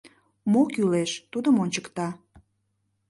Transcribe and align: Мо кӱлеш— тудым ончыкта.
Мо 0.51 0.61
кӱлеш— 0.73 1.11
тудым 1.31 1.55
ончыкта. 1.63 2.07